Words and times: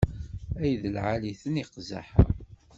Ay 0.63 0.73
d 0.81 0.83
lεali-ten 0.95 1.61
iqzaḥ-a! 1.63 2.23